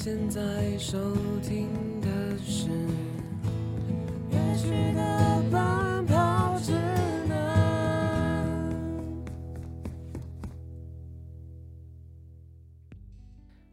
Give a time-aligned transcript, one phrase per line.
[0.00, 0.96] 现在收
[1.42, 1.66] 听
[2.00, 2.68] 的是
[4.30, 6.70] 乐曲的奔跑指
[7.26, 8.70] 南。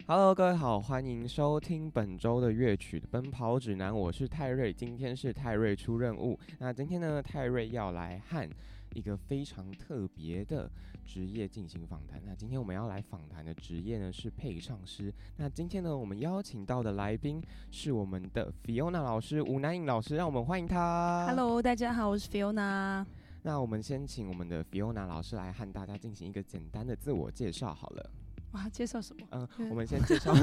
[0.07, 6.39] Hello，各位好，欢迎收听本周的乐曲奔跑指南，我是泰瑞，今天是泰瑞出任务。
[6.57, 8.49] 那今天呢，泰瑞要来和
[8.95, 10.71] 一个非常特别的
[11.05, 12.21] 职业进行访谈。
[12.25, 15.13] 那今天我们要来访谈的职业呢是配唱师。
[15.35, 21.25] 那今天呢，我们邀请到的来宾是我们的 Fiona 老师吴南颖老师，让我们欢迎他。
[21.27, 23.05] Hello，大家好，我是 Fiona。
[23.43, 28.09] 那我们先请我们的 Fiona 老师来和大家进行一个简单的自我介绍好了。
[28.53, 30.33] 哇，介绍什么嗯，嗯我们先介绍？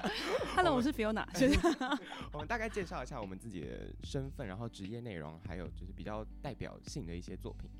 [0.54, 1.26] Hello，我是 Fiona。
[2.30, 7.70] 我们大概介绍一下我们自己的身份，然后职业内容，还有就是比较代表性的一些作品。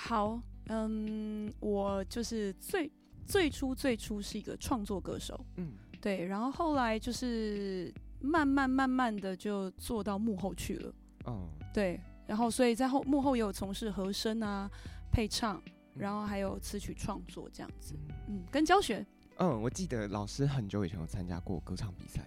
[0.00, 2.88] 好，嗯，我就是最
[3.26, 10.94] 最初最初是一个创作歌手，嗯，对，然后后来就是慢慢慢慢的就做到幕后去了，
[11.26, 14.70] 嗯，对，然后所以在后幕后也有从事和声啊、
[15.10, 15.60] 配唱，
[15.96, 17.96] 然后还有词曲创作这样子，
[18.28, 19.04] 嗯，跟教学。
[19.38, 22.22] 嗯，我记得老师很久以前有参加过歌唱比赛，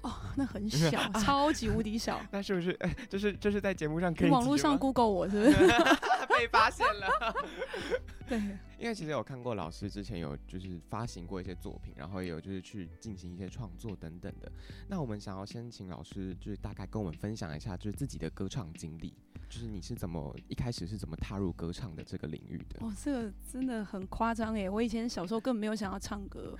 [0.00, 2.18] 哦，那很小， 超级无敌小。
[2.32, 2.70] 那是不是？
[2.80, 5.66] 哎、就是就是在节目上可以网络上 Google 我是不是？
[6.28, 7.34] 被发现了。
[8.28, 8.38] 对，
[8.78, 14.50] 因为其实有看过老师之前有就是发行过一些作品，然后也有就是去进行一些创作等等的。
[14.88, 19.14] 那我们想要先请老师就是大概跟我们分享一下就是自己的歌唱经历，
[19.48, 22.86] 就是你是怎么一开始是怎么踏入歌唱的这个领域的？
[22.86, 24.70] 哦，这个真的很夸张耶！
[24.70, 26.56] 我以前小时候根本没有想要唱歌，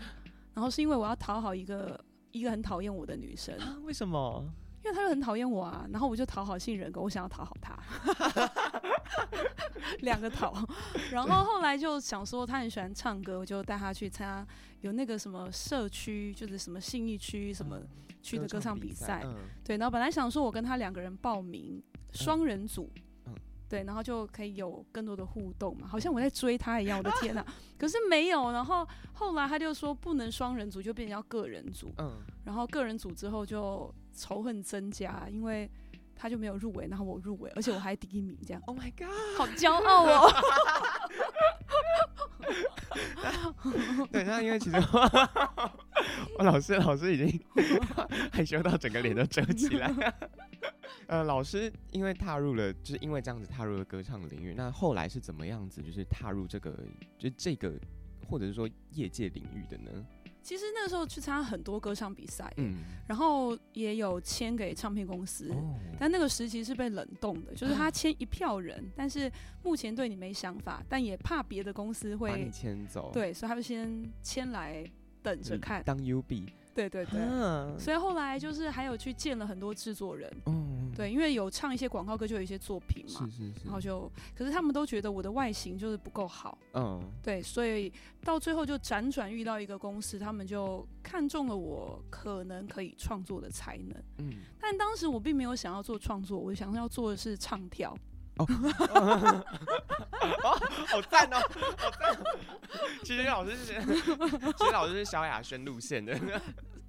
[0.52, 4.52] 然后是因为我要讨好一个一个很讨厌我的女生，啊，为什么？
[4.84, 7.78] 因为他就很讨厌我啊，然后我就讨好性人格，我想要讨好他，
[10.00, 10.52] 两个讨。
[11.10, 14.46] 然后后来就想说他很喜欢唱歌，我就带他去参加
[14.80, 17.78] 有那个什么社区，就是什么信义区什么
[18.22, 19.76] 区的歌唱比赛，嗯，对。
[19.76, 21.80] 然后本来想说我跟他两个人报名
[22.12, 22.90] 双人组，
[23.26, 23.34] 嗯
[23.68, 27.46] 对，然后就可以有更多的互动嘛，好像我在追他一样，我的天哪！
[27.78, 35.70] 可是没有，然后后来他就说不能双人组，就变成要个人组，嗯，然后个人组之后就仇恨增加，因为
[36.14, 39.08] 他就没有入围，然后我入围，而且我还第一名，这样 Oh my god！
[39.36, 40.30] 好骄傲哦。
[44.10, 44.76] 对，那因为其实
[46.38, 47.40] 我 老师老师已经
[48.32, 49.90] 害羞到整个脸都遮起来。
[51.06, 56.70] 呃，老师因为踏入了，就是因为这样子踏入了歌唱领域，那后来是怎么样子，就是踏入这个，
[57.18, 57.72] 就是这个，
[58.28, 59.90] 或者是说业界领域的呢？
[60.42, 65.48] 其实那个时候去参加很多歌唱比赛，嗯，然后也有签给唱片公司。
[65.50, 69.30] 哦，但那个时期是被冷冻的，就是他签一票人，但是
[69.62, 74.84] 目前对你没想法，但也怕别的公司把你会牵走，，对，所以他就先签来
[75.22, 75.82] 等着看。
[75.84, 87.92] 当 UB，对对对，嗯，所以后来就是还有去见了很多制作人，嗯，对，因为有唱一些广告歌，就有一些作品嘛是，是是，然后就，可是他们都觉得我的外形就是不够好，嗯，对，所以
[88.24, 97.96] 到最后就辗转遇到一个公司，他们就看中了我可能可以创作的才能，嗯，但当时我并没有想要做创作，我想要做的是唱跳，
[98.36, 98.46] 哦
[100.88, 101.36] 好赞哦，
[101.76, 102.24] 好赞哦！
[103.04, 103.74] 其实老师是，
[104.56, 106.18] 其实老师是萧亚轩路线的，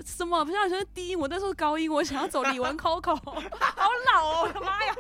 [0.06, 4.96] 什么不是说低音，我那时候高音，我想要走李玟 Coco，好老哦，我的妈呀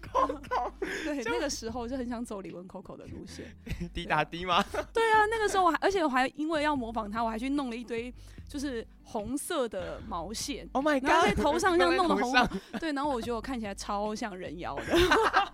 [0.00, 0.72] ！Coco，
[1.04, 3.54] 对，那个时候就很想走李玟 Coco 的路线。
[3.92, 4.64] 滴答滴吗？
[4.92, 8.12] 对啊，那个时候我还，而且我还因为要模仿他，我还去弄了一堆
[8.48, 11.10] 就是红色的毛线，Oh my god！
[11.10, 12.48] 然后在头上像弄的红
[12.80, 14.84] 对，然后我觉得我看起来超像人妖的。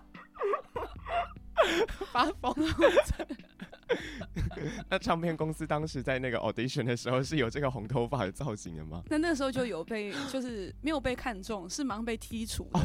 [2.11, 2.53] 发疯。
[4.89, 9.01] 那唱片公司当时在那个 audition 的时候是有这个红头发的造型的吗？
[9.09, 12.79] 那那时候就有被，就是没有被看中，是马上被剔除的。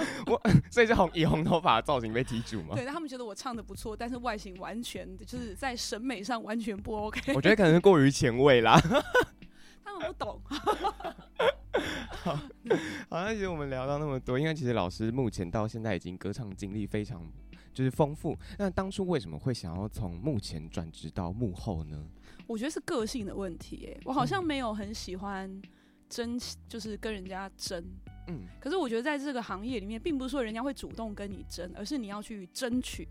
[0.70, 2.74] 所以是红以红头发的造型被剔除吗？
[2.74, 8.80] 对，他们觉得我唱的不错，但是外形完全就是在审美上完全不 OK，我觉得可能是过于前卫啦。
[9.84, 10.40] 他们不懂。
[12.22, 12.38] 好，
[13.10, 17.22] 那其实我们聊到那么多，因为其实老师目前到现在已经歌唱经历非常
[17.76, 18.34] 就是丰富。
[18.58, 22.08] 那当初为什么会想要从幕前转职到幕后呢？
[22.46, 25.60] 我觉得是个性的问题，哎，我好像没有很喜欢
[26.08, 27.84] 争，就是跟人家争。
[28.28, 33.06] 嗯，可是我觉得在这个行业里面，并不是说人家会主动跟你争，而是你要去争取。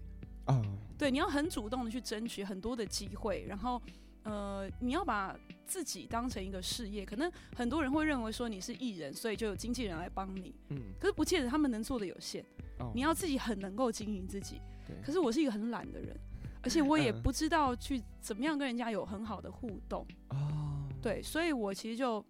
[0.48, 0.66] 哦，
[0.98, 3.80] 对，你要很主动的去争取很多的机会，然后
[4.24, 7.06] 呃，你要把自己当成一个事业。
[7.06, 12.44] 可能很多人会认为说你是艺人，所以就有经纪人来帮你，嗯，可是不见得他们能做的有限。
[12.80, 14.62] 哦你要自己很能够经营自己。
[15.04, 16.16] 可是我是一个很懒的人，
[16.62, 20.06] 而且我也嗯不知道去怎么样跟人家有很好的互动。
[20.30, 22.24] 哦，对，所以我其实就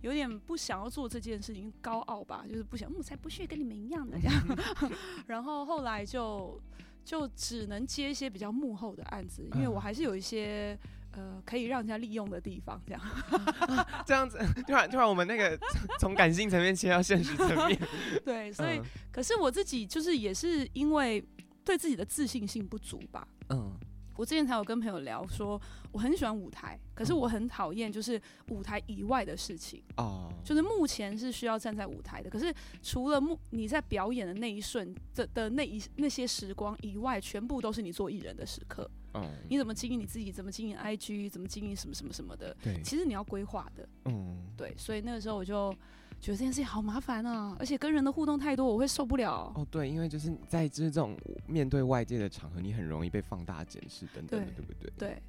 [0.00, 4.58] 有点不想要做这件事情，高傲吧，就是不想，我才不屑跟你们一样的这样。
[5.26, 6.60] 然后后来就
[7.04, 10.78] 就只能接一些比较幕后的案子，因为我还是有一些
[11.12, 13.02] 呃可以让人家利用的地方，这样。
[14.06, 15.58] 这样子，突然突然我们那个
[15.98, 17.78] 从感性层面切到现实层面。
[18.24, 18.80] 对，所以
[19.10, 21.24] 可是我自己就是也是因为
[21.64, 23.26] 对自己的自信心不足吧。
[23.50, 23.72] 嗯。
[24.14, 25.60] 我之前才有跟朋友聊说，
[25.90, 28.20] 我很喜欢舞台，可是我很讨厌就是
[28.50, 29.82] 舞台以外的事情。
[29.96, 38.88] 哦，就是目前是需要站在舞台的，可是除了目你在表演的那一瞬的的那一那些时光以外，全部都是你做艺人的时刻。
[39.14, 40.32] 嗯，你怎么经营你自己？
[40.32, 41.30] 怎么经营 IG？
[41.30, 42.56] 怎么经营什么什么什么的？
[42.62, 43.88] 对，其实你要规划的。
[44.06, 45.74] 嗯，对，所以那个时候我就。
[46.20, 49.52] 觉得这件事情好麻烦啊，而且跟人的互动太多，我会受不了。
[49.56, 51.18] 哦，对，因为就是在就是这种
[51.48, 54.92] 面对外界的场合，你很容易被放大检视等等的，对不对？
[54.96, 55.22] 对。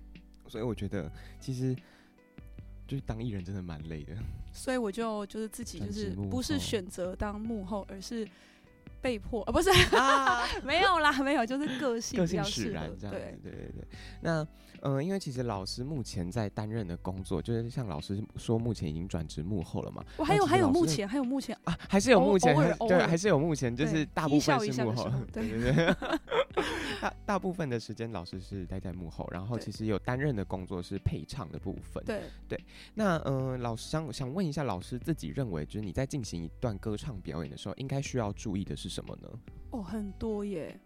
[0.47, 1.75] 所以我觉得其实
[2.85, 4.15] 就是当艺人真的蛮累的。
[4.51, 8.27] 所以我就就是自己就是不是选择当幕后，而是
[9.03, 13.19] 被迫啊，不是啊， 没有啦，没有，就是个性个性使然这样子。
[13.19, 13.87] 对对对对，
[14.21, 14.47] 那。
[14.85, 20.03] 嗯，因为其实老师目前在担任的工作，就是像老师说，目前已经转职幕后了嘛。
[20.17, 22.53] 我还有还有目前还有目前啊，还是有目前
[22.89, 25.09] 对，还是有目前，就是大部分是幕后。
[25.31, 25.95] 对对对。
[27.03, 32.01] 大大部分的时间，老师是待在幕后，然后其实有担任的工作是配唱的部分。
[32.05, 32.57] 对对。
[32.93, 39.29] 那嗯，老师想想问一下，老师自己认为，就是你在进行一段歌唱表演的时候，应该需要注意的是什么呢？
[39.71, 40.79] 哦，很多耶。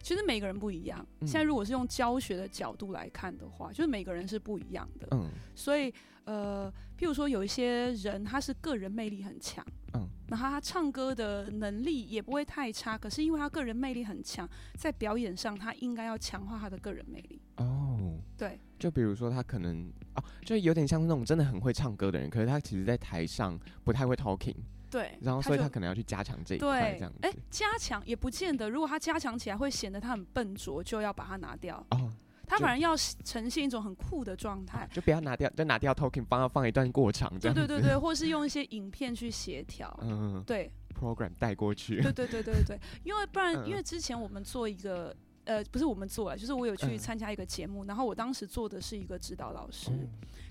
[0.00, 1.04] 其实每个人不一样。
[1.20, 5.08] 现在如果是用教学的角度来看的话，就是每个人是不一样的。
[5.10, 5.92] 嗯，所以
[6.24, 9.62] 呃，譬如说有一些人他是个人魅力很强，
[9.94, 17.40] 嗯，那他唱歌的能力也不会太差，可是因为他个人魅力很强，在表演上他应该要强化他的个人魅力。
[17.56, 24.56] 哦，对，就比如说他可能哦，就有点像那种真的很会唱歌的人，可是他其实在台上不太会 talking。
[24.90, 27.12] 对，然后所以他可能要去加强这一块，这样。
[27.20, 31.84] 哎，加强也不见得，如果他加强起来会显得他很笨拙，就要把它拿掉。
[31.90, 32.10] 哦，
[32.48, 45.14] 他反而要呈现一种很酷的状态，就不要拿掉，就拿掉 talking，帮他放一段过场，对对对对，或是用一些影片去协调，嗯，对，program 带过去，对对对对对，因为不然，因为之前我们做一个，
[45.44, 49.90] 呃，不是我们做了，就是我有去参加一个节目，然后我当时做的是一个指导老师，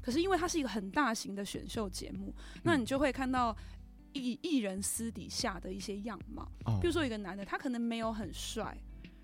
[0.02, 2.34] 可是因为它是一个很大型的选秀节目，
[2.64, 3.56] 那你就会看到。
[4.14, 6.50] 艺艺人私底下的一些样貌，
[6.82, 8.76] 比如说一个男的，他可能没有很帅，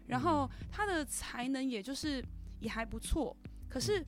[0.06, 2.24] 然后他的才能也就是
[2.64, 3.36] 也还不错，
[3.70, 4.04] 可是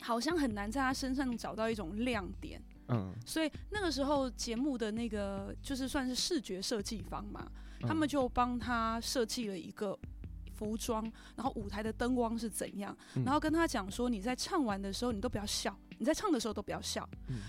[0.00, 2.62] 好像很难在他身上找到一种亮点。
[2.88, 9.98] 嗯，所以那个时候节目的那个就是算是视觉设计方嘛，他们就帮他设计了一个
[10.54, 11.02] 服装，
[11.34, 15.76] 然后舞台的灯光是怎样，然后跟他讲说，你在唱完的时候，你都不要笑。
[15.98, 17.08] 你在唱的时候都不要笑，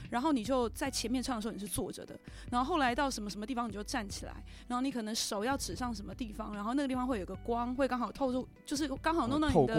[0.10, 2.18] 然后你就在前面唱的时候你是坐着的，
[2.52, 4.34] 然后后来到什么什么地方你就站起来，
[4.68, 9.76] 然后你可能手要指上什么地方，然后那个地方会有个光会刚好透出，就是刚好弄到你的，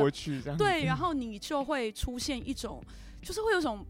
[0.56, 2.82] 对，然 后你就会出现一种，
[3.22, 3.84] 就是会有种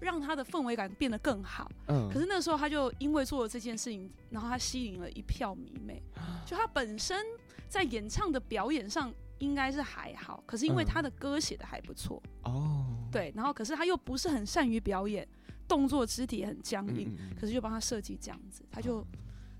[0.00, 1.70] 让他的氛围感变得更好。
[1.88, 6.02] 嗯，可是那个时候他就因为做了这件事情，然后他吸引了一票迷妹，
[6.46, 7.24] 就他本身
[7.68, 9.12] 在演唱的表演上。
[9.38, 12.81] 应该是还好，可是因为他的歌写的还不错哦，
[13.12, 15.28] 对，然后可是他又不是很善于表演，
[15.68, 19.06] 动作肢体也很僵硬，可是就帮他设计这样子，他就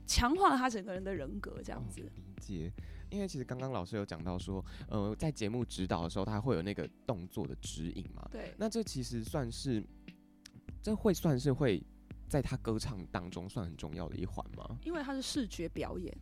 [0.07, 2.01] 强化了他整个人的人格这样子。
[2.01, 2.73] 理解，
[3.11, 8.27] 因为其实刚刚老师有讲到说，呃，在节目指导的时候，他会有那个动作的指引嘛？
[8.33, 9.83] 对，那这其实算是，
[10.83, 11.83] 这会算是会
[12.29, 14.79] 在他歌唱当中算很重要的一环吗？
[14.85, 16.17] 因为他是视觉表演。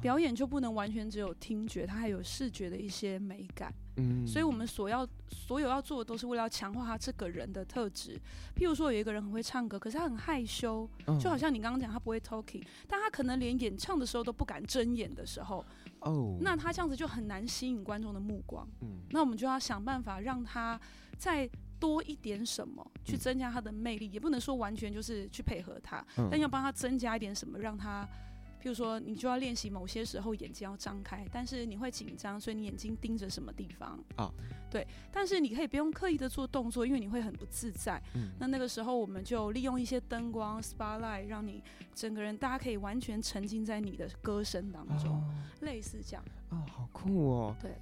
[0.00, 3.72] 表演就不能完全只有听觉，它还有视觉的一些美感。
[3.96, 8.18] 嗯，所以我们所要所有要做的都是为了要强化他这个人的特质。
[8.56, 10.88] 譬如说，有一个人很会唱歌，可是他很害羞，
[11.20, 15.62] 就好像你刚刚讲他不会 talking，但他可能连演唱的时候都不敢睁眼的时候，
[16.00, 18.66] 哦，那他这样子就很难吸引观众的目光。
[18.80, 20.80] 嗯，那我们就要想办法让他
[21.18, 21.46] 再
[21.78, 28.08] 多一点什么，去增加他的魅力，也不能说完全就是去配合他，但要帮他增加一点什么，让他。
[28.60, 34.30] 譬如说，你就要练习某些时候眼睛要张开，但是你会紧张，所以你眼睛盯着什么地方啊？
[34.70, 38.00] 对，但是你可以不用刻意的做动作，因为你会很不自在。
[38.14, 41.62] 嗯，那那个时候我们就利用一些灯光 spotlight，让你
[41.94, 45.22] 整个人大家可以完全沉浸在你的歌声当中，
[45.62, 46.24] 类似这样。
[46.50, 47.56] 哦，好酷哦！
[47.60, 47.72] 对，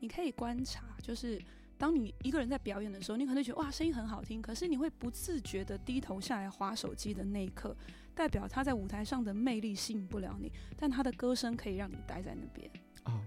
[0.00, 1.40] 你可以观察，就是
[1.78, 7.74] 当你一个人在表演的时候，你可能觉得哇声音很好听，可是你会不自觉的低头下来划手机的那一刻。
[8.14, 12.68] 代表他在舞台上的魅力吸引不了你，但他的歌声可以让你待在那边。
[13.04, 13.22] 哦，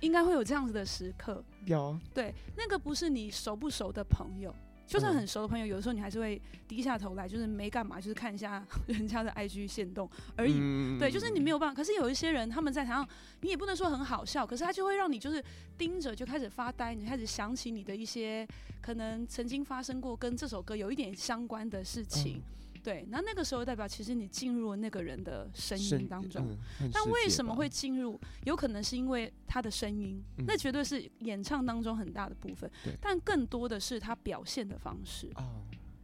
[0.00, 1.44] 应该会有这样子的时刻。
[1.64, 1.96] 有。
[2.12, 4.52] 对，那个不是你熟不熟的朋友，
[4.86, 10.54] 就算很熟的朋友，有的时候你还是会低下头来，就是没干嘛，就是看一下 人家的 IG 线动而已。
[10.98, 11.74] 对，就是你没有办法。
[11.74, 13.08] 可是有一些人他们在台上，
[13.40, 15.42] 你也不能说很好笑，可是他就会让你就是
[15.76, 18.46] 盯着，就开始发呆，你开始想起你的一些
[18.80, 22.40] 可能曾经发生过跟这首歌有一点相关的事情。
[22.86, 26.56] 对，那那个时候代表其实你进入了那个人的声音当中，
[26.92, 28.16] 但为什么会进入？
[28.44, 35.28] 有可能是因为他的声音，那绝对是演唱当中很大的部分，但更多的是他表现的方式。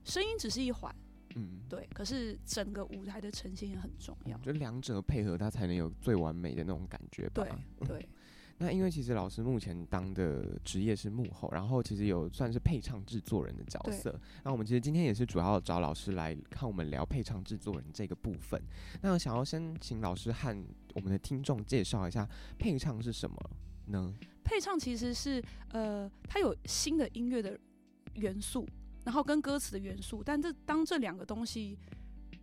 [0.02, 0.92] 声音只是一环，
[1.36, 1.88] 嗯，对。
[1.94, 7.46] 可是整个舞台的呈现也很重要，就两者配合，他才能有最完美的那种感觉吧。
[7.78, 8.08] 对对。
[8.58, 14.18] 那因为其实老师目前当的职业是幕后，然后其实有算是配唱制作人的角色。
[14.44, 18.62] 那我们其实今天也是主要找老师来看我们聊配唱制作人这个部分。
[19.00, 22.28] 那想要先请老师和我们的听众介绍一下
[22.58, 23.36] 配唱是什么
[23.86, 24.14] 呢？
[24.44, 27.58] 配唱其实是呃，它有新的音乐的
[28.14, 28.66] 元素，
[29.04, 30.22] 然后跟歌词的元素。
[30.24, 31.78] 但这当这两个东西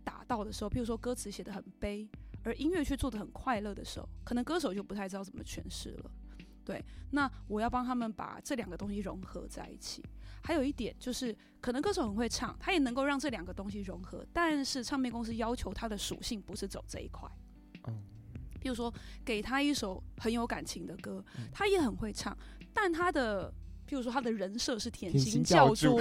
[0.04, 2.08] 打到的时候，譬如说歌词写的很悲。
[2.42, 6.10] 而音乐却做得很快乐的时候，可能歌手就不太知道怎么诠释了。
[6.64, 10.04] 对，那我要帮他们把这两个东西融合在一起。
[10.42, 17.28] 还有一点就是，可能歌手很会唱，他也能够让这两个东西融合，但是唱片公司要求他的属性不是走这一块。
[17.88, 18.02] 嗯，
[18.60, 18.92] 比如说
[19.24, 22.36] 给他一首很有感情的歌，他也很会唱，
[22.72, 23.52] 但他的，
[23.86, 25.98] 譬如说他的人设是甜心教主，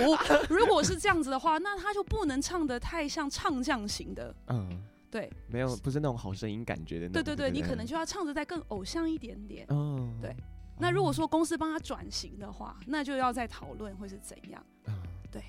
[0.50, 4.36] 如果是这样子的话，那他就不能唱的太像唱将型的。
[4.48, 4.84] 嗯。
[5.12, 7.10] 对，没有，不是那种好声音感觉的。
[7.10, 9.66] 对对对，你可能就要唱的再更偶像一点点。
[9.70, 10.36] 嗯，对。
[10.78, 14.64] 那如果说公司帮他转型的话，那就要再讨论会是怎样。
[14.86, 14.94] 嗯，
[15.32, 15.42] 对。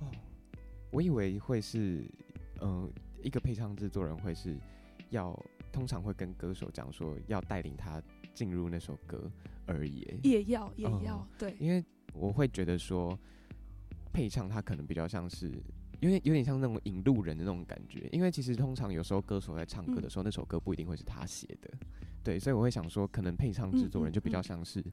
[0.00, 0.10] 哦，
[0.90, 2.04] 我以为会是，
[2.60, 2.92] 嗯，
[3.22, 4.56] 一个配唱制作人会是
[5.10, 5.34] 要
[5.72, 8.02] 通常会跟歌手讲说要带领他
[8.34, 9.30] 进入那首歌
[9.66, 10.06] 而已。
[10.22, 11.56] 也要，也要，对。
[11.58, 11.82] 因为
[12.12, 13.18] 我会觉得说
[14.12, 15.50] 配唱他可能比较像是。
[16.00, 21.70] 有点有点像那种引路人的那种感觉，因为其实通常有时候歌手在唱歌的时候，那首歌不一定会是他写的，
[22.22, 24.84] 对，所以我会想说，可能配唱制作人就比较像是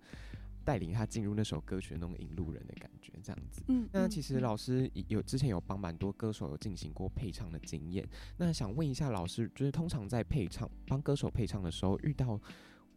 [0.63, 3.61] 带领他进入那首歌曲的那种引路人的感觉，这样子。
[3.67, 8.07] 嗯，那其实老师有之前有帮蛮多歌手有进行过配唱的经验，
[8.37, 12.39] 那想问一下老师，就是通常在配唱帮歌手配唱的时候遇到。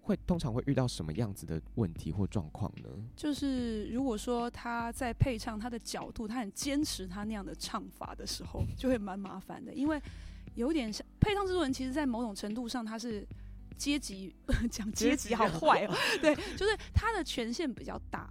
[0.06, 2.88] 会通常会遇到什么样子的问题或状况呢？
[3.16, 9.74] 就是如果说他在配唱他的角度，他很坚持他那样的唱法的时候，就会蛮麻烦的。
[9.74, 10.00] 因为
[10.54, 13.26] 有点像配唱制作人，其实在某种程度上他是
[13.76, 14.32] 阶级
[14.70, 18.30] 讲阶级好坏哦， 对，就是他的权限比较大，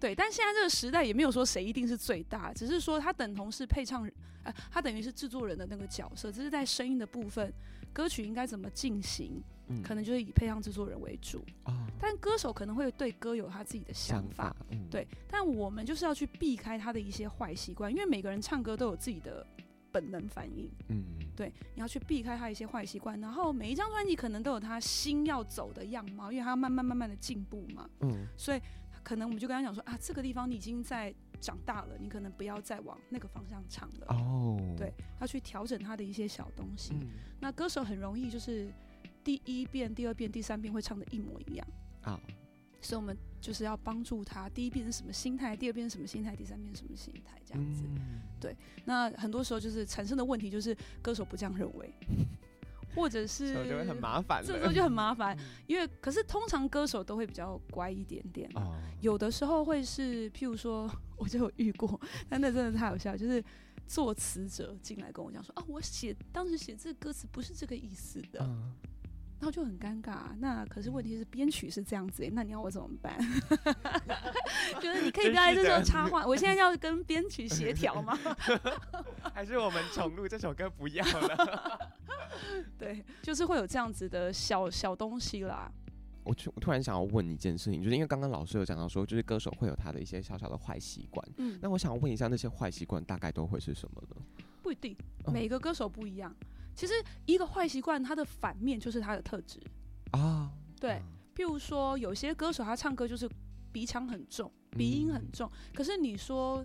[0.00, 0.14] 对。
[0.14, 4.10] 但现在这个时代也没有说谁一定是最大，只是说他等同是配唱，
[4.42, 7.52] 呃，他等于是制作人的那个角色，只是在声音的部分，
[7.92, 9.42] 歌曲应该怎么进行。
[9.82, 14.54] 可能就是以配唱制作人为主啊，但歌手可能会对歌有他自己的想法，
[14.90, 15.06] 对。
[15.28, 19.46] 但我们就是要去避开他的一些坏习惯，因为每个人唱歌都有自己的
[19.92, 21.04] 本能反应，嗯，
[21.36, 21.52] 对。
[21.74, 28.26] 你要去避开他一些坏习惯，然后每一张专辑可能都有他心要走的样貌，因为他要慢慢慢慢的进步嘛，嗯。
[28.36, 28.60] 所以
[29.02, 34.74] 可能我们就跟他讲说啊，这个地方你已经在长大了，你可能不要再往那个方向唱了哦。
[34.76, 36.92] 对，要去调整他的一些小东西。
[37.38, 38.72] 那歌手很容易就是。
[39.22, 41.66] 第一遍、第二遍、第三遍会唱的一模一样
[42.02, 42.20] 啊，
[42.80, 44.48] 所以我们就是要帮助他。
[44.48, 45.56] 第一遍是什么心态？
[45.56, 46.34] 第二遍是什么心态？
[46.34, 47.38] 第三遍什么心态？
[47.44, 47.84] 这样子，
[48.40, 48.56] 对。
[48.84, 51.94] 那很多时候就是产生的问题，就是歌手不这样认为，
[52.96, 54.42] 或者是就会很麻烦。
[54.44, 55.36] 这时候就很麻烦，
[55.66, 58.80] 因为可是通常歌手都会比较乖一点点啊。
[59.00, 63.42] 有的时候会是，譬如说，我就有遇过，但那真的太好笑，就是
[63.86, 68.44] 作词者进来跟我讲说啊，我写当时写这个歌词不是这个意思的。
[69.40, 73.18] 然后就很尴尬，那可是问题是编曲是这样子，那你要我怎么办？
[74.80, 78.18] 就是你可以不要在这时候插话，我现在要跟编曲协调吗？
[79.32, 81.78] 还是我们重录这首歌不要了？
[82.78, 85.72] 对，就是会有这样子的小小东西啦。
[86.22, 94.16] 我突突然想要问一件事情，就是因为刚刚老师有讲到说，就是歌手会有他的一些小小的坏习惯，嗯，那我想问一下，那些坏习惯大概都会是什么呢？
[94.62, 94.94] 不一定，
[95.32, 96.34] 每个歌手不一样。
[96.80, 96.94] 其实
[97.26, 99.60] 一个坏习惯，它的反面就是它的特质
[100.12, 100.50] 啊。
[100.80, 101.02] 对，
[101.36, 103.28] 譬如说有些歌手他唱歌就是
[103.70, 105.46] 鼻腔很重，鼻音很重。
[105.74, 106.64] 可是你说，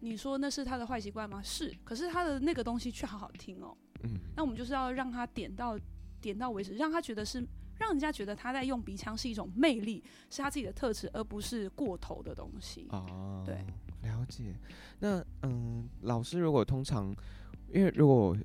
[0.00, 1.40] 你说那是他的坏习惯吗？
[1.40, 1.72] 是。
[1.84, 3.76] 可是他的那个东西却好好听哦。
[4.02, 4.18] 嗯。
[4.34, 5.78] 那我们就是要让他点到
[6.20, 7.38] 点到为止，让他觉得是
[7.78, 12.88] 让人家觉得他在用鼻腔是一种魅力，是他自己的特质，而不是过头的东西。
[12.90, 13.64] 哦，对，
[14.02, 14.56] 了解。
[14.98, 17.14] 那嗯，老师如果通常
[17.72, 18.36] 因为如果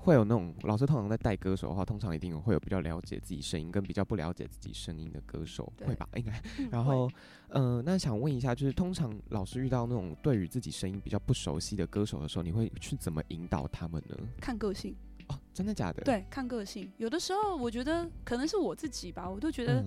[0.00, 6.08] 会有那种老师通常在带歌手的话，通常一定会有比较了解自己声音跟比较不了解自己声音的歌手，会吧？
[6.16, 6.40] 应该。
[6.70, 7.10] 然后，
[7.48, 14.16] 嗯，那想问一下，就是通常老师遇到那种对于自己声音比较不熟悉的歌手的时候，你会去怎么引导他们呢？
[14.40, 14.94] 看个性
[15.28, 16.02] 哦，真的假的？
[16.04, 16.90] 对，看个性。
[16.96, 19.84] 有的时候我觉得可能是我自己吧，我都觉得。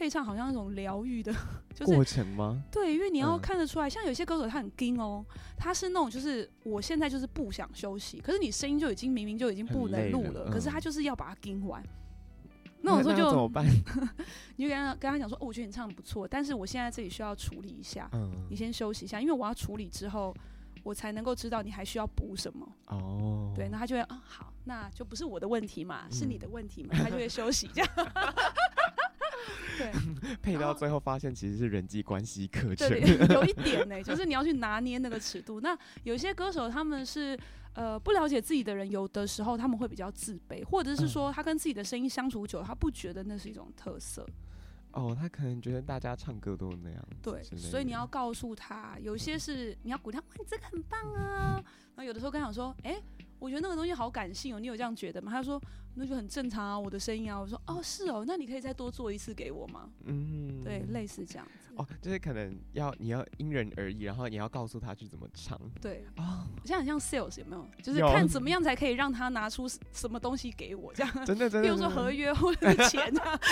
[0.00, 1.30] 配唱好像那种疗愈的，
[1.76, 2.62] 就是过程吗？
[2.72, 5.22] 对，因为你要看得出来，像有些歌手他很惊哦，
[5.58, 11.82] 他是那种就是我现在就是不想休息，可是你声音就已经明明就已经不能录了，可是他就是要把它惊完。
[12.80, 13.62] 那我说就怎么办？
[14.56, 20.34] 你就跟他跟他讲说，哦，我觉得你唱的不错，但是我现在这里需要处理一下，嗯，你先休息一下，因为我要处理之后，
[20.82, 22.66] 我才能够知道你还需要补什么。
[22.86, 27.90] 哦，对，那他就会啊，好，那就不是我的问题嘛，是你的问题嘛，他就会休息这样。
[29.78, 29.92] 对，
[30.42, 32.90] 配到最后发现其实是人际关系课 程，
[33.30, 35.60] 有一点呢，就是你要去拿捏那个尺度。
[35.60, 37.38] 那有些歌手他们是
[37.74, 44.26] 呃不了解自己的人，有的时候他们会比较自卑，或者是说他跟自己的声音相处久，他不觉得那是一种特色。
[44.92, 47.08] 哦，他可能觉得大家唱歌都那样。
[47.22, 51.62] 对，所以你要告诉他，有些是你要鼓励他，哇，你这个很棒啊。
[51.94, 53.00] 然后有的时候跟他说，哎。
[53.40, 55.32] 我觉得那个东西好感性哦，你有这样觉得吗？
[55.32, 55.60] 他说
[55.94, 57.40] 那就很正常啊，我的声音啊。
[57.40, 59.90] 我说哦是哦，那你可以再多做一次给我吗？
[60.04, 61.69] 嗯，对，类似这样子。
[61.76, 65.58] 哦，就是可能要你要因人而异，然后你要告诉他去怎么唱。
[65.80, 67.66] 对啊，像很像 sales 有没有？
[67.82, 71.12] 就是看怎么样才可以让他拿出什么东西给我这样。
[71.24, 71.62] 真的真的。
[71.66, 73.38] 比如说合约或者是钱啊。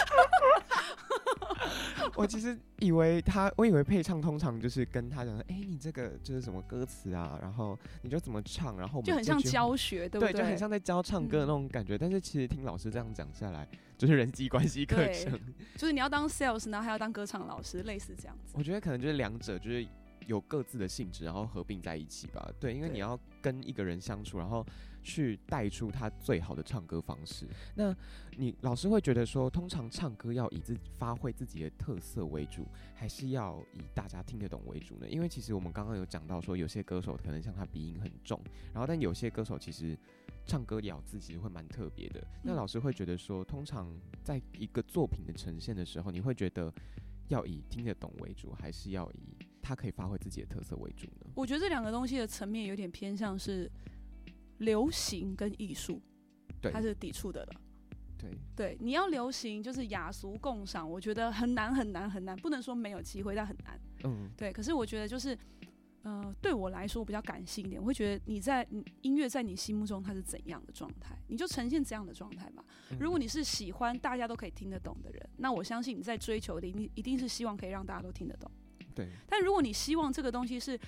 [2.15, 10.33] 我其实以为他，我以为配唱通常就是跟他讲说，哎，你这个就是什么歌词啊，然后你就怎么唱，然后就很像教学，对不对？
[10.33, 11.99] 就很像在教唱歌的那种感觉。
[11.99, 15.38] 但是其实听老师这样讲下来，就是人际关系课程，
[15.76, 18.55] 就是你要当 sales，然后还要当歌唱老师，类似这样子。
[18.57, 19.85] 我觉得可能就是两者就是
[20.27, 22.51] 有各自的性质，然后合并在一起吧。
[22.59, 24.65] 对，因为你要跟一个人相处，然后。
[25.01, 27.47] 去带出他最好的唱歌方式。
[27.75, 27.97] 那
[28.37, 35.09] 你老师会觉得说，通常唱歌要以自发挥自己的特色为主，还是要以大家听得懂为主呢？
[35.09, 38.38] 因为其实我们刚刚有讲到说，有些歌手可能像他鼻音很重，
[38.73, 39.97] 然后但有些歌手其实
[40.45, 42.23] 唱歌咬字其实会蛮特别的。
[42.42, 43.90] 那老师会觉得说，通常
[44.23, 46.71] 在一个作品的呈现的时候，你会觉得
[47.29, 49.38] 要以听得懂为主，还是要以
[49.68, 51.31] 他可以发挥自己的特色为主呢？
[51.35, 53.70] 我觉得这两个东西的层面有点偏向是。
[54.61, 56.02] 流行跟艺术，
[56.61, 57.61] 对它是抵触的了。
[58.18, 63.81] 对对，你要流行就是雅俗共赏，我觉得很难很难很难，不能说没有机会，但很难。
[64.02, 64.52] 嗯，对。
[64.52, 65.38] 可是我觉得就是，
[66.02, 68.66] 呃，对我来说我比较感性一点，我会觉得你在
[69.02, 72.64] 音乐在你心目中它是怎样的状态，你就呈现这样的状态吧。
[72.98, 78.50] 如果你是喜欢大家都可以听得懂的人，那我相信你在追求的一定一定是希望可以让大家都听得懂。
[78.99, 79.09] 对。
[79.29, 80.79] 但如果你希望这个东西是。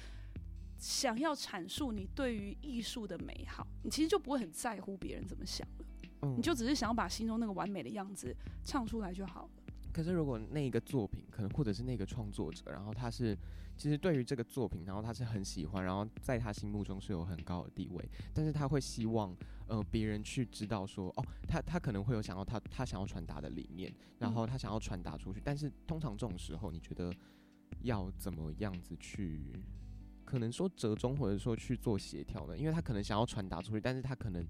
[0.82, 5.84] 想要阐述你对于艺术的美好，你其实就不会很在乎别人怎么想了。
[6.22, 9.50] 嗯，你就只是想要把心中那个完美的样子唱出来就好了。
[9.92, 13.36] 可是如果那一个作品，可能或者是那个创作者，然后他是
[13.76, 27.12] 其实对于这个作品，然后他是很喜欢，然后在他心目中是有很高的地位，但是他会希望呃别人去知道说，哦，他他可能会有想要他他想要传达的理念，然后他想要传达出去，但是通常这种时候，你觉得
[27.82, 29.52] 要怎么样子去？
[30.24, 34.46] 可能说折中，或者说去做协调呢，因为他可能想要传达出去，但是他可能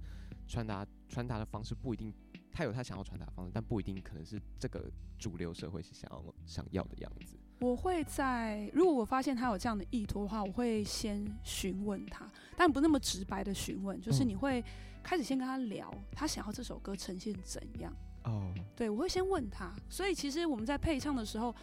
[0.46, 2.12] 传达传达的方式不一定，
[2.52, 7.38] 他有他想要传达方式，但不一定可能是这个主流社会是想要想要的样子。
[7.60, 14.62] 我会在如果我发现他有这样的意图的话，我会先询问他，但不那么直白的询问，就是你会
[15.02, 17.90] 开始先跟他聊，他想要这首歌呈现怎样。
[18.24, 21.56] 哦，对，我会先问他，所以其实我们在配唱的时候。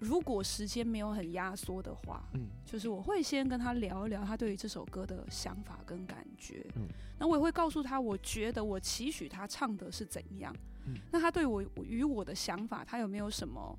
[0.00, 10.52] 如果时间没有很压缩的话，嗯，就是我会先跟他聊一聊他对于这首歌的想法跟感觉，嗯，那我也会告诉他，我觉得我期许他唱的是怎样，
[10.86, 13.76] 嗯，那他对我与我的想法，他有没有什么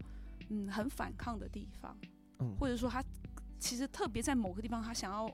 [0.50, 1.98] 嗯很反抗的地方，
[2.40, 3.04] 嗯，或者说他
[3.60, 5.30] 其实特别在某个地方他想要。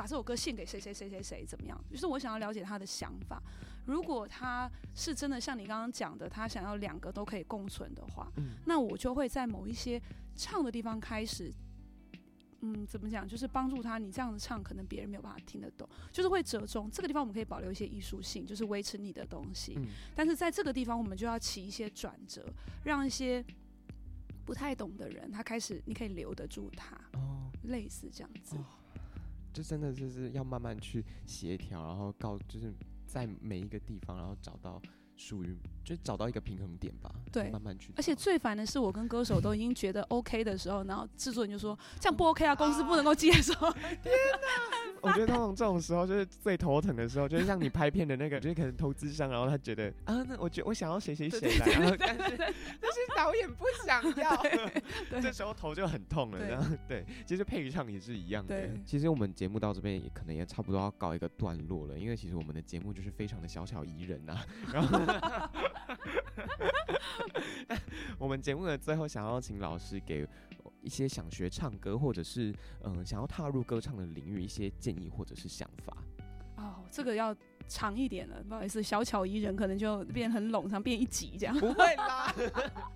[0.00, 1.78] 把这首歌献给谁谁谁谁谁怎么样？
[1.90, 3.38] 就是我想要了解他的想法。
[3.84, 8.32] 如果他是真的像你刚刚讲的，他想要两个都可以共存的话，
[8.64, 10.00] 那我就会在某一些
[10.34, 11.52] 唱的地方开始，
[12.62, 13.28] 嗯，怎么讲？
[13.28, 13.98] 就是帮助他。
[13.98, 15.86] 你这样子唱，可能别人没有办法听得懂。
[16.10, 19.78] 就是会折中这个地方，我们可以保留一些艺术性，就是维持你的东西。
[20.14, 22.50] 但是在这个地方，我们就要起一些转折，
[22.84, 23.44] 让一些
[24.46, 26.96] 不太懂的人，他开始，你可以留得住他。
[27.18, 28.56] 哦，类似这样子。
[29.52, 32.72] 就真的就是要慢慢去协调，然后告就是
[33.06, 34.80] 在每一个地方，然后找到
[35.20, 35.54] 属于
[35.84, 37.14] 就找到一个平衡点吧。
[37.30, 37.92] 对，慢慢去。
[37.94, 43.52] 而且最烦的是，我跟歌手都已经觉得 OK 的时候，然后制作人就说这样不 OK 啊，公司不能够接受。
[44.02, 54.42] 天哪，我觉得通常这种时候就是最头疼的时候，就是让你拍片的那个， 就是可能投资商，然后他觉得啊，那我觉我想要谁谁谁来，然后但是但是导演不想要，
[55.20, 56.48] 这时候头就很痛了。
[56.48, 58.70] 然后对，其实配唱也是一样的。
[58.86, 64.38] 其实我们节目到这边也可能也差不多要告一个段落了，因为其实我们的节目就是非常的小巧宜人呐。
[64.72, 64.98] 然后
[68.18, 70.28] 我们节目的最后想要请老师给。
[70.82, 72.50] 一些想学唱歌，或者是
[72.84, 75.94] 嗯想要踏入歌唱的领域，一些建议或者是想法。
[76.56, 77.36] 哦，这个要
[77.68, 81.54] 长一点了，不好意思，小巧宜人可能就变很冗长，变一集这样。
[81.54, 82.34] 不会啦。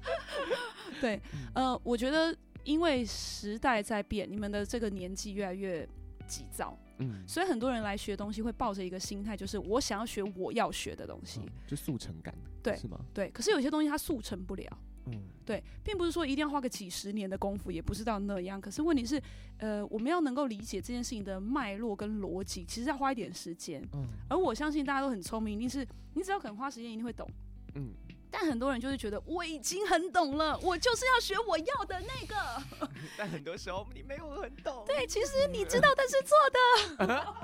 [0.98, 1.20] 对，
[1.54, 5.86] 呃，我觉得因为时代在变，你们的这个年纪越来越
[6.26, 12.98] 急躁，嗯，所以很多人来学东西会抱着一个心态，就是我想要学我要学的东西，就速成感，对，是吗？
[13.12, 14.78] 对，可是有些东西它速成不了。
[15.06, 18.58] 嗯，对，并不是说一定要花个几十年的功夫，也不是到那样。
[18.58, 19.20] 可是问题是，
[19.58, 23.86] 呃，我们要能够理解这件事情的脉络跟逻辑，其实要花一点时间。
[23.92, 27.28] 嗯，而我相信大家都很聪明，一定是你只要肯花时间，一定会懂。
[27.74, 27.92] 嗯，
[28.36, 32.34] 但很多人就是觉得我已经很懂了，我就是要学我要的那个。
[33.16, 34.82] 但很多时候你没有很懂。
[34.84, 37.34] 对，其实你知道，但是错的。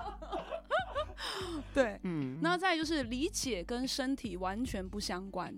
[1.73, 5.55] 对，嗯，那再就是理解跟身体完全不相关。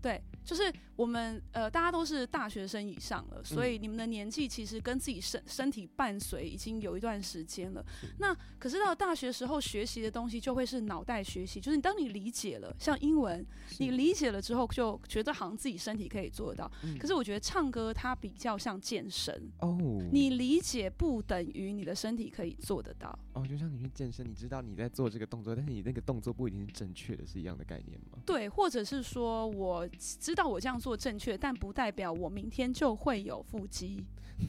[0.00, 0.22] 对。
[0.42, 7.84] 就是我们呃，大家都是大学生以上了，所以你们的年纪其实跟自己身身体伴随已经有一段时间了。
[8.18, 13.44] 那可是到大学时候学习的东西就会是脑袋学习，就是你当你理解了，像英文，
[13.78, 16.70] 你理解了之后就觉得好像自己身体可以做得到。
[16.98, 19.76] 可是我觉得唱歌它比较像健身哦，
[20.12, 23.46] 你理解不等于你的身体可以做得到哦。
[23.46, 28.18] 就像你去健身，你知道你在做这个动作，但是你那个动作不一定是正确的，是一样的概念吗？
[28.24, 30.36] 对，或者是说我知。
[30.36, 34.04] 道我这样做正确，但不代表我明天就会有腹肌。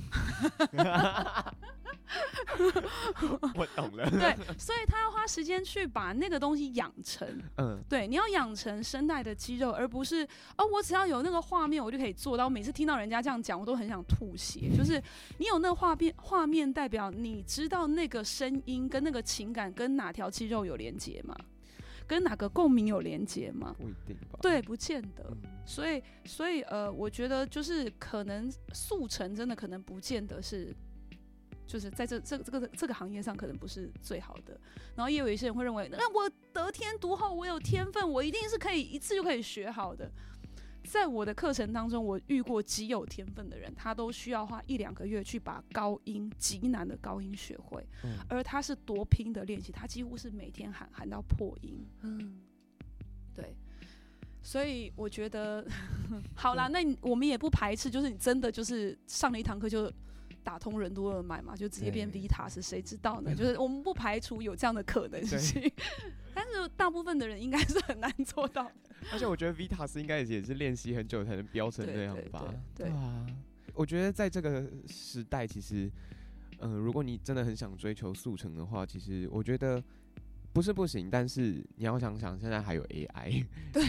[3.55, 4.07] 我懂了。
[4.07, 7.27] 对，所以他要花时间去把那个东西养成。
[7.57, 10.23] 嗯，对，你要养成声带的肌肉，而不是
[10.59, 12.47] 哦，我只要有那个画面，我就可以做到。
[12.47, 14.69] 每次听到人家这样讲，我都很想吐血。
[14.77, 15.01] 就是
[15.39, 21.35] 你有那个画面，画面代表你知道那个声音跟那个情感跟哪条肌肉有连接吗？
[22.07, 23.75] 跟哪个共鸣有连接吗？
[23.77, 24.39] 不一定吧。
[24.41, 25.35] 对，不见得。
[25.65, 30.73] 所以，所以，呃，我觉得就是可能速成真的可能不见得是，
[31.67, 34.57] 就是在这这这个这个行业上可能不是最好的。
[34.95, 40.09] 然后也有一些人会认为，那我得天独厚，我有天分，我一定是可以一次就可以学好的。
[40.87, 47.85] 在我的课程当中，我遇过极有天分的人，他都需要花一两个月去把高音极难的高音学会，
[48.29, 51.85] 而他是多拼的练习，他几乎是每天喊喊到破音。
[52.03, 52.39] 嗯，
[53.35, 53.53] 对，
[54.41, 55.65] 所以我觉得
[56.33, 59.91] 好啦，那我们也不排斥，就是你真的就是上了一堂课就
[60.47, 63.31] 打通任督二脉嘛，就直接变 Vita 是谁知道呢？
[63.35, 65.69] 就是我们不排除有这样的可能性，
[66.33, 68.71] 但是大部分的人应该是很难做到。
[69.11, 72.45] 而且我觉得 Vitas 应该也是练习很久才能飙成这样吧？
[72.73, 73.25] 对啊，
[73.73, 75.91] 我觉得在这个时代，其实，
[76.59, 79.83] 嗯，如果你真的很想追求速成的话，其实我觉得
[80.57, 83.83] 不是不行，但是你要想想，现在还有 AI， 对，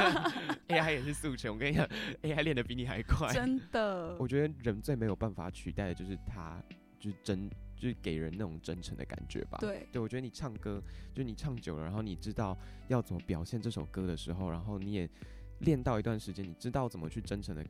[0.74, 1.52] AI 也是速成。
[1.52, 1.86] 我跟你讲
[2.22, 4.16] ，AI 练的比你还快，真的。
[4.18, 6.58] 我觉得人最没有办法取代的就是他，
[6.98, 7.50] 就是真。
[7.78, 9.58] 就是给人那种真诚的感觉吧。
[9.60, 12.56] 对，对我觉得你唱歌，就你唱久了，然后你知道
[12.88, 15.06] 要怎么表现这首歌的时候，然后你也
[15.58, 17.62] 练到一段时间，你知道怎么去真诚的，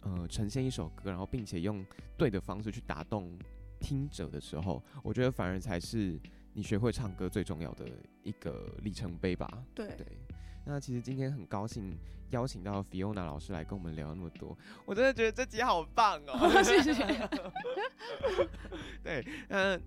[0.00, 1.86] 呃，呈现一首歌，然后并且用
[2.18, 3.38] 对的方式去打动
[3.78, 6.18] 听者的时候，我觉得反而才是
[6.56, 7.84] 你学会唱歌最重要的
[8.22, 9.46] 一个里程碑吧。
[9.74, 10.06] 对对。
[10.64, 11.94] 那其实今天很高兴
[12.30, 16.50] 邀请到 Fiona 老师来跟我们聊那么多，我真的觉得这集好棒哦！
[16.64, 16.94] 谢谢。
[19.04, 19.78] 对，嗯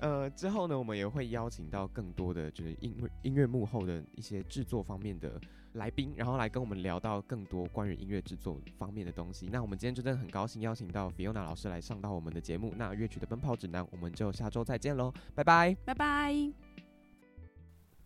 [0.00, 5.40] 呃，之后呢，我们也会邀请到更多的就是音乐音乐幕后的一些制作方面的
[5.74, 9.48] 来宾，然后来跟我们聊到更多关于音乐制作方面的东西。
[9.52, 12.72] 那我们今天就真的很高兴邀请到 Fiona 老师来上到我们的节目。
[12.76, 16.34] 那乐曲的奔跑指南，我们就下周再见喽，拜拜，拜拜。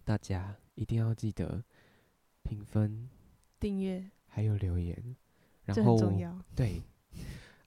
[0.04, 1.62] 大家一定要记得。
[2.44, 3.08] 评分、
[3.60, 5.16] 订阅还有留言，
[5.64, 5.96] 然后。
[6.56, 6.82] 对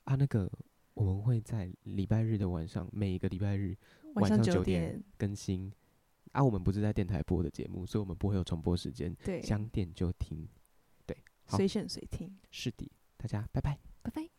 [0.03, 0.51] 啊，那个
[0.93, 3.73] 我们会在礼拜日的晚上，每一个礼拜日
[4.15, 5.71] 晚上九点更新。
[6.36, 9.15] 啊，我们不是在电台播的节目，所以我们不会有重播时间。
[9.24, 10.45] 对，想点就听。
[11.06, 11.17] 对，
[11.48, 12.38] 随选随听。
[12.52, 14.35] 是的，大家拜拜，拜拜。